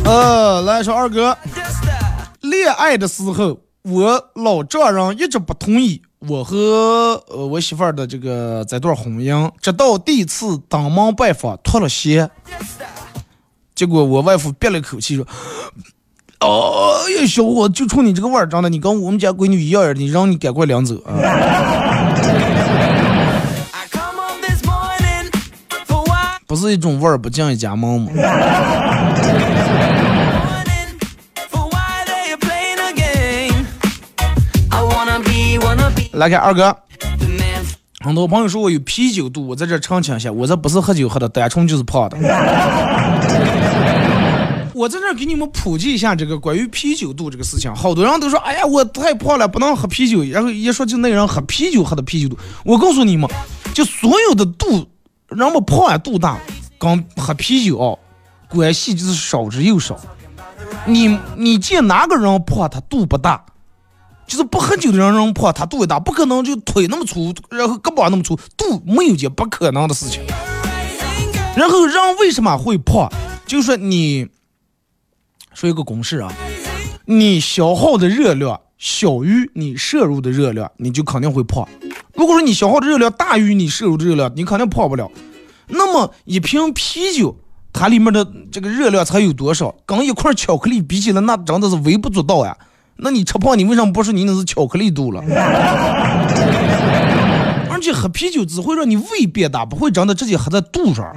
[0.05, 1.35] 呃，来说二哥，
[2.41, 12.29] 恋爱的时候，我老丈人一直不同意我和呃我媳妇儿的这个这段婚姻，直到第一次登门拜访脱了鞋，
[13.75, 15.27] 结果我外父憋了口气说
[16.39, 21.11] ：“哦 呀，小伙子，就冲你这个味儿，长得你跟我们家闺女一样儿，你让你赶快领走啊！”
[26.47, 28.09] 不是一种味儿不进一家门吗
[36.13, 36.73] 来看二哥。
[37.99, 42.15] 很多朋友说我有啤酒肚，我在这澄清一下，我这不是喝酒喝的，单纯就是胖的。
[44.75, 47.73] 我在这给你们普及一下这个关于啤酒肚这个事情。
[47.73, 50.21] 好多人都说，哎呀，我太胖了，不能喝啤酒。
[50.23, 53.29] 然后一说就那人喝啤酒喝的啤酒肚，我告诉你们，
[53.73, 54.85] 就所有的肚，
[55.29, 56.37] 人们胖啊肚大，
[56.77, 57.95] 跟喝啤酒啊
[58.49, 59.97] 关系就是少之又少。
[60.85, 63.45] 你你见哪个人胖他肚不大？
[64.27, 70.21] 就是不喝酒的人人胖，他肚也大，不可能就腿那么粗，然后胳膊那么粗，肚没有件不可能的事情。
[71.55, 73.09] 然后人为什么会胖？
[73.45, 74.27] 就是说你
[75.55, 76.31] 说一个公式啊，
[77.05, 81.65] 你消耗的热量小于你摄入的热量，你就肯定会胖。
[82.13, 85.09] 如果说你消耗的热量大于你摄入的热量，你肯定胖不了。
[85.67, 87.37] 那么一瓶啤酒，
[87.71, 89.73] 它里面的这个热量才有多少？
[89.85, 92.57] 跟一块巧克力比起来，那真的是微不足道呀。
[92.97, 95.23] 那你吃胖，你为什么不说你那是巧克力肚了？
[97.71, 101.15] 而且喝啤酒只会让你胃变大，不会真的直接喝在肚上。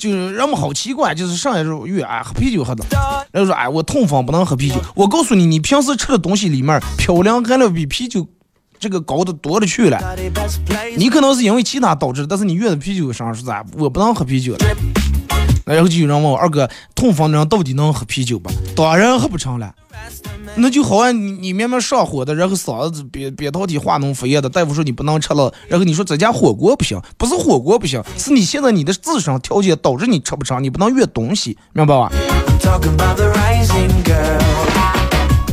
[0.00, 2.82] 就是人们好奇怪，就是上来时候越哎喝啤酒喝的，
[3.30, 4.76] 然后说哎我痛风不能喝啤酒。
[4.94, 8.26] 我告诉你，你平时吃的东西里面嘌呤含量比啤酒
[8.78, 10.16] 这个高的多了去了。
[10.96, 13.62] 你可能是因为其他导致，但是你越的啤酒上是咋？
[13.76, 14.56] 我不能喝啤酒。
[15.74, 18.50] 然后就有人问我二哥，痛风的人到底能喝啤酒吧？
[18.74, 19.74] 当然喝不成了。
[20.56, 32.10] 那就好像你你明明上火的，然后嗓子扁扁桃体化脓发炎的，大夫说你不能吃了，然后你说咱家火锅不行，不是火锅不行，是你现在你的自身条件导致你吃不成，你不能越东西，明白吧？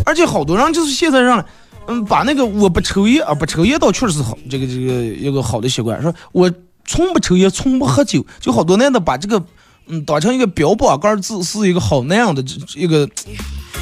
[0.06, 1.44] 而且好多人就是现在让，
[1.88, 6.02] 嗯，把那个我不抽烟啊，不抽烟倒确实是好，这个这个一个好的习惯。
[6.02, 6.52] 说我
[6.86, 9.44] 从不抽烟，从不喝酒，就好多男的把这个
[9.88, 12.44] 嗯当成一个标榜杆儿子是一个好那样的
[12.76, 13.10] 一个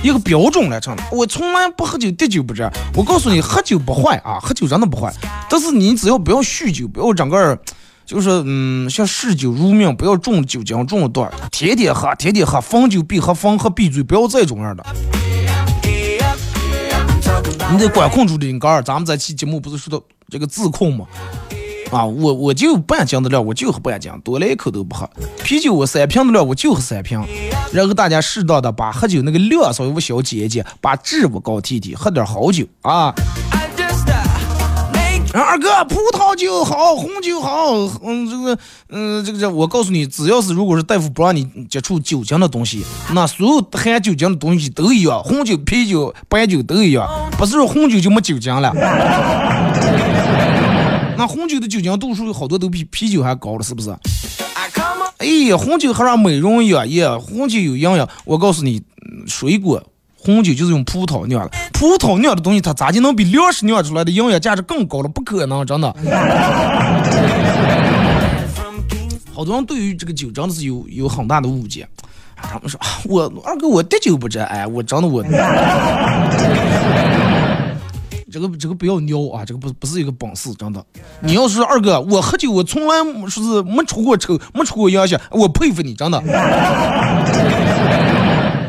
[0.03, 1.03] 一个标准来成的。
[1.11, 2.71] 我从来不喝酒，滴酒不沾。
[2.93, 5.13] 我告诉你，喝酒不坏啊，喝酒真的不坏，
[5.49, 7.59] 但是你只要不要酗酒，不要整个儿。
[8.05, 14.85] 就是嗯，像嗜酒如命，不要中酒精中毒，天天喝，天天喝，逢酒必喝，逢喝必醉，不要这种样的。
[17.71, 18.83] 你得管控住这杆儿。
[18.83, 21.07] 咱们这期节目不是说到这个自控吗？
[21.91, 25.09] 啊，我我就半斤的量，我就喝半斤，多来一口都不喝。
[25.43, 27.21] 啤酒我三瓶的量，我就喝三瓶。
[27.71, 33.13] 然后大家适当的把喝酒那个量稍微小减一减，把质物高提提，喝点好酒啊。
[35.33, 37.73] 二哥，葡萄酒好，红酒好，
[38.05, 38.57] 嗯，这个，
[38.87, 47.05] 嗯，这个这，我告诉你，只要是如果是大夫不让你接触酒精的东西，那所有含酒精的东西都一样，红酒、啤酒、白酒都一样，
[47.37, 48.73] 不是说红酒就没酒精了。
[51.17, 53.89] 那红酒的酒精度数有好多都比啤酒还高了，是不是
[55.17, 58.07] 哎呀，红酒喝上美容养颜，红酒有营养。
[58.25, 59.81] 我告诉你，嗯水果
[60.17, 65.07] 红酒就是用葡萄酿的，葡萄酿的东西它咋就能比粮食酿出来的营养价值更高了？
[65.07, 65.95] 不可能，真的。
[69.33, 71.87] 好多人对于这个酒真的是有有很大的误解，
[72.35, 75.23] 啊他们说啊，我二哥我滴酒不沾，哎，我真的我。
[78.35, 80.85] 这个这个不要尿啊，这个不不是一个本事，真的。
[81.21, 86.21] 你要是二哥，我喝酒我从来说是没出过丑，没出过洋相，我佩服你，真的。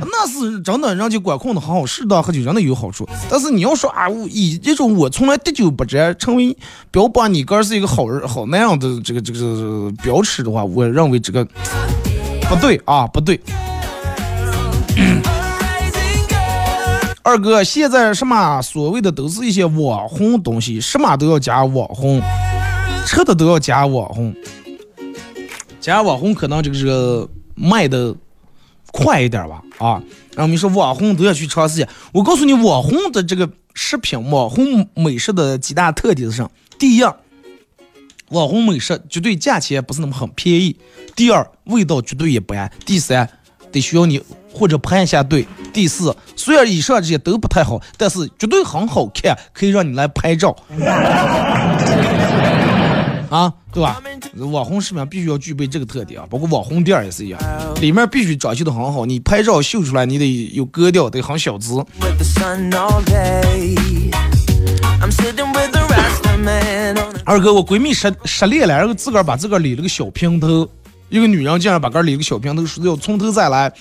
[0.09, 3.09] 那是真的，人家管控的很好，适当喝酒真的有好处。
[3.29, 6.57] 但是你要说啊，我以这种我从来滴酒不沾，成为
[6.93, 11.45] 标榜你哥是一个好人好那样的这个这个标尺的话，我认为这个
[12.49, 13.41] 不对啊，不对。
[17.27, 22.23] 二哥，现在什么所谓的都是一些网红东西，什么都要加网红，
[23.05, 24.33] 吃的都要加网红，
[25.81, 28.15] 加网红可能这个这个卖的
[28.93, 30.01] 快一点吧啊。
[30.37, 36.49] 然后你说网红都要去尝试一下，我告诉你，网红的这个食品、网红美食的几大特点是啥？
[36.79, 37.03] 第一，
[38.29, 40.77] 网红美食绝对价钱不是那么很便宜；
[41.17, 43.29] 第二，味道绝对也不安；第三，
[43.73, 44.23] 得需要你
[44.57, 50.57] 或者排一下队；第四，虽然以上这些都不太好，但是绝对很好看，可以让你来拍照。
[53.29, 54.01] 啊，对吧？
[54.53, 57.41] 网红视频必须要具备这个特点啊，包括网红店也是一样，
[57.81, 61.85] 里面必须装修的很好，你拍照秀出来你得有格调，得很小资。
[67.25, 70.69] 二哥，我闺蜜失失恋了，然后自个儿把自个儿理了个小平头，
[71.09, 73.73] 一个女人竟然把杆里一个小平头，说要从头再来，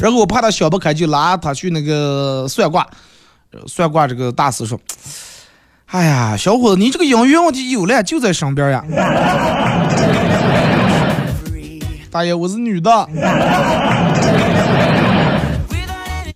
[0.00, 2.86] 然后我怕她想不开，就拉她去那个算卦，
[3.66, 4.80] 算卦这个大师说，
[5.86, 8.84] 哎呀，小伙子，你这个姻缘问题有了，就在身边呀。
[12.10, 12.90] 大爷，我是女的。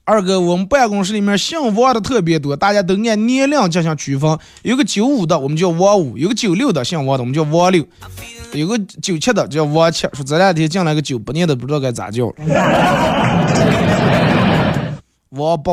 [0.07, 4.39] 二哥，我们办公室里面姓王的特别多，大家都按年龄进行区分。
[4.61, 7.83] 有个九五的，我们叫王五；有个九六的，姓王的，我们叫王六；
[8.53, 10.07] 有个九七的叫王七。
[10.13, 12.35] 说这两天进来个九八年的，不知道该咋叫了。
[15.31, 15.73] 王八。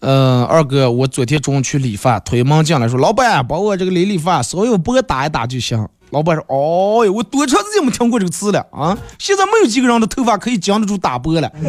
[0.00, 8.96] 嗯，二哥，我昨天中午去理发，推门进来说：“老板，把我这个理理发，稍微拨打一打就行。”老板说：“哦哟，我多长时间没听过这个词了啊！
[9.18, 11.50] 现在没有几个人的头发可以经得住打波了。
[11.62, 11.68] Uh,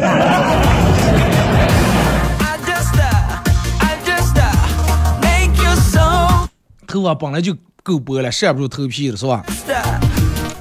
[5.98, 6.48] uh,
[6.86, 9.44] 头发本来就够薄了，晒不住头皮了，是吧.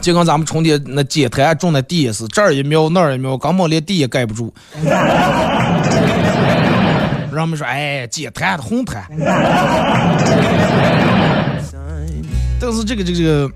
[0.01, 4.53] 就跟咱们春天那剪台种的地也是，这儿一瞄那儿一瞄，根本连地也盖不住。
[7.31, 9.07] 人们说：“哎，剪台的红台。
[12.61, 13.49] ”但是这个这个这个，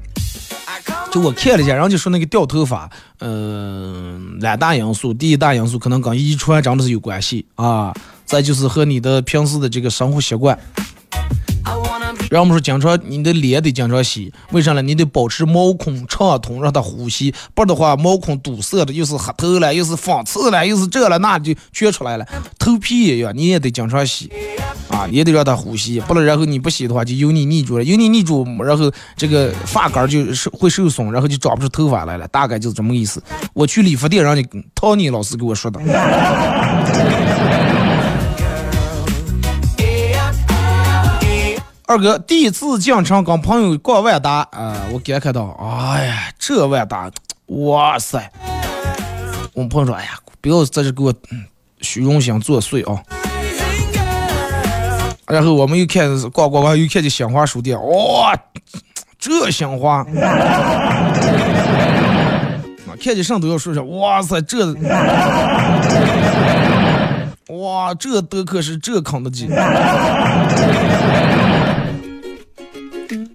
[1.13, 2.89] 就我看了一下，然后就说那个掉头发，
[3.19, 5.13] 嗯、两大因素。
[5.13, 7.93] 第一大因素可能跟遗传真的是有关系啊，
[8.25, 10.57] 再就是和你的平时的这个生活习惯。
[12.31, 14.81] 然后我们说，经常你的脸得经常洗，为啥呢？
[14.81, 22.25] 你得保持毛孔畅通，让它呼吸，不然的话，毛孔堵塞的，又是黑头了，又是粉刺了，又是这了那就全出来了。
[22.57, 24.31] 头皮也要，你也得经常洗，
[24.93, 33.21] 啊，也得让它呼吸，不然然后你不洗的话，就油腻腻住了，油腻腻住，然后这个发根儿就是会受损，然后就长不出头发来了，大概就是这么个意思。
[33.53, 35.79] 我去理发店，让你陶尼老师给我说的。
[41.85, 47.11] 二哥第一次进城跟朋友逛万达，啊、我感慨到，哎呀，这万达，
[47.47, 48.31] 哇塞！
[49.53, 51.13] 我们朋友说，哎呀，不要在这给我、
[51.81, 53.03] 虚荣心作祟啊！
[55.27, 58.37] 然后我们又看逛逛逛，又看见新华书店，哇，
[59.17, 60.03] 这鲜花，
[63.01, 64.73] 看见上都要说说，哇塞，这，
[67.47, 69.47] 哇，这德克士，这肯德基。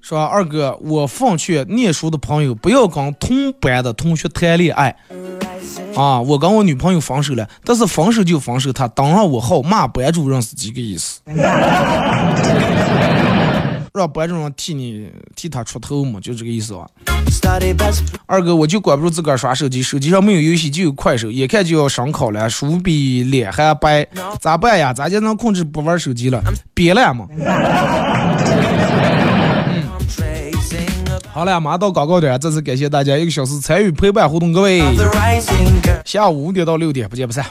[0.03, 4.97] 说二哥，我奉劝念书的朋友不要跟同班的同学谈恋爱。
[5.99, 11.21] 啊，我跟我女朋友分手了，但是分手就分手，她登上我号骂班主任是几个意思？
[13.95, 16.87] 让班主任替你替他出头嘛，就这个意思吧。
[18.27, 24.07] 二哥，我就管不住自个儿耍手机，手机上没有游戏就有快手，眼看就要上考了，书比脸还白，
[24.41, 24.93] 咋办呀？
[24.93, 26.41] 咋就能控制不玩手机了？
[26.75, 27.27] 别了嘛。
[31.39, 34.83] 好了，马上到广告点，再次感谢大家一个小时参与陪伴互动，各位.
[36.05, 37.47] 下午五点到六点不见不散。